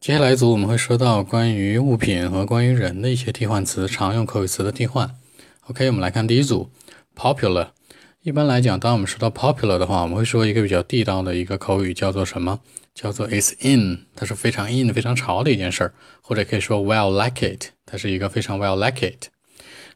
[0.00, 5.10] 接下来一组我们会说到关于物品和关于人的一些替换词，常用口语词的替换。
[5.66, 6.70] OK，我们来看第一组
[7.16, 7.70] ，popular。
[8.22, 12.60] 一般来讲，当我们说到 popular 的话，我们会说一个比较地道的一个口语叫做什么？
[12.94, 19.26] 叫做 it's in，它是非常 in、非常潮的一件事儿，或者可以说 well like it，它是一个非常 well like it。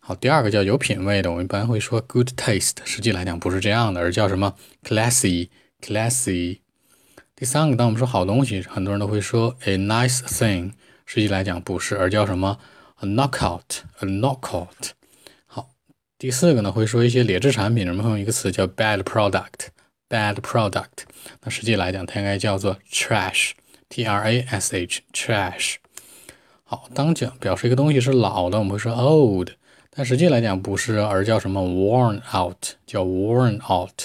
[0.01, 6.62] 好，第二个叫有品位的，我们一般会说 good taste，实际来讲不是这样的，而叫什么 classy，classy。
[7.43, 10.71] 第三个，当我们说好东西，很多人都会说 a nice thing，
[11.05, 12.57] 实际来讲不是，而叫什么
[13.01, 14.91] a knockout，a knockout。
[15.47, 15.71] 好，
[16.17, 20.87] 第四个呢，会说一些劣质产品，人们会用一个词叫 bad product，bad product。
[21.41, 25.75] 那实际来讲，它应该叫做 trash，t r a s h，trash。
[26.63, 29.49] 好，当讲表示一个东西是老的，我们会说 old，
[29.91, 34.05] 但实际来讲不是，而叫什么 worn out，叫 worn out。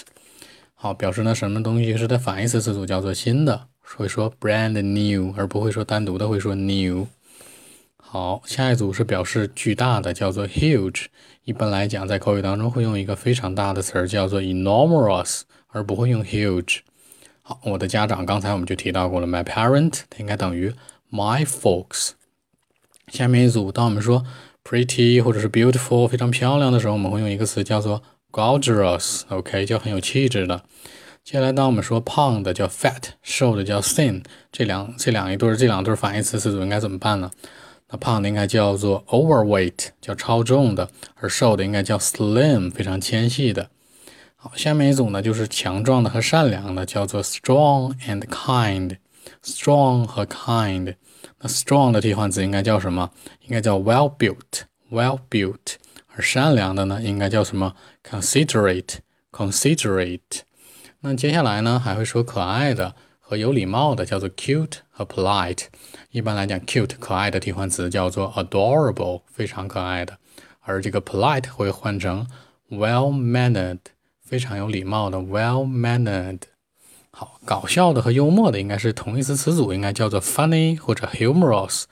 [0.79, 7.07] 好，表示呢什么东西是它反义词词组叫做新的，会说 brand new，而不会说单独的会说 new。
[7.97, 11.05] 好，下一组是表示巨大的，叫做 huge。
[11.45, 16.81] 一般来讲，在口语当中会用一个非常大的词儿叫做 enormous，而不会用 huge。
[17.41, 20.71] 好，我的家长刚才我们就提到过了，my parent 它应该等于
[21.11, 22.11] my folks。
[23.07, 24.23] 下面一组，当我们说
[24.63, 30.63] pretty 或者是 beautiful 非常漂亮的时候，我们会用一个词叫做 Gorgeous，OK，叫很有气质的。
[31.23, 37.31] 接下来，当我们说胖的叫 fat，瘦的叫 thin，这两这两一对儿这两对儿反义词词组应该怎么办呢？
[37.89, 43.69] 那胖的应该叫做 overweight，叫超重的；而瘦的应该叫 slim，非常纤细的。
[44.35, 48.97] 好，下面一组呢，就是强壮的和善良的，叫做 strong and kind。
[49.43, 50.95] strong 和 kind，
[51.39, 53.09] 那 strong 的替换词应该叫什么？
[53.41, 55.75] 应该叫 well built，well built。
[56.17, 60.39] 而善良的呢，应该叫什么？considerate，considerate。
[61.01, 65.65] 那接下来呢，还会说可爱的和有礼貌的，叫做 cute 和 polite。
[66.09, 70.17] 一般来讲，cute 可爱的替换词叫做 adorable，非常可爱的。
[70.61, 72.25] 而这个 polite 会换成
[72.71, 73.77] well mannered，
[74.19, 76.39] 非常有礼貌的 well mannered。
[77.11, 81.83] 好，搞笑的和幽默的应该是同义词词组，应该叫做 funny 或者 humorous。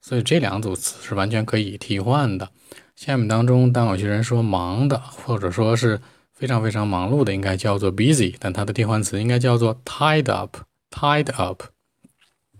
[0.00, 2.50] 所以这两组词是完全可以替换的。
[2.96, 6.00] 下面当中，当有些人说忙的，或者说是
[6.32, 11.64] 非常非常忙碌的，应该叫做 busy，但它的替换词应该叫做 tied up，tied up。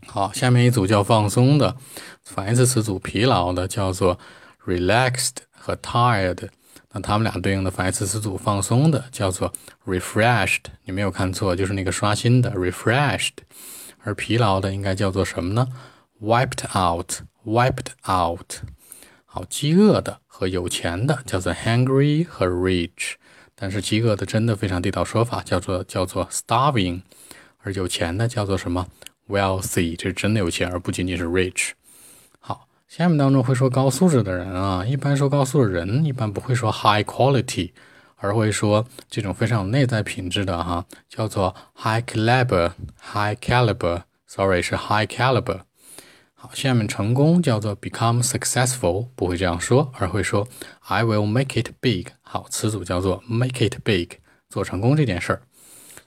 [0.07, 1.77] 好，下面一组叫放松的，
[2.25, 4.19] 反义词词组疲劳的叫做
[4.67, 6.49] relaxed 和 tired，
[6.93, 9.53] 那它们俩对应的反义词词组放松的叫做
[9.87, 13.31] refreshed，你没有看错，就是那个刷新的 refreshed，
[14.03, 15.69] 而疲劳的应该叫做什么呢
[16.21, 18.57] ？wiped out，wiped out。
[19.25, 23.13] 好，饥饿的和有钱的叫做 hungry 和 rich，
[23.55, 27.03] 但是饥饿的真的非常地道说法叫做叫做 starving，
[27.59, 28.89] 而有钱的叫做什么
[29.29, 31.71] wealthy，这是真的有钱，而不仅仅是 rich。
[32.41, 37.71] 好，下面当中会说高素质的人啊，一般说高素质人一般不会说 high quality，
[38.17, 45.61] 而会说这种非常有内在品质的哈，叫做 high caliber，high caliber，sorry 是 high caliber。
[46.45, 50.47] 好，下面成功叫做 become successful，不会这样说，而会说
[50.81, 52.09] I will make it big。
[52.21, 54.19] 好，词组叫做 make it big，
[54.51, 55.43] 做成功这件事儿。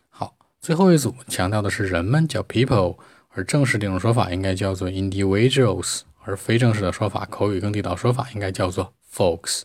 [0.09, 2.99] 好，最后一组强调的是人们叫 people，
[3.29, 9.63] 而正式这种说法应该叫做 individuals，而非正式的说法，口语更地道说法应该叫做 folks。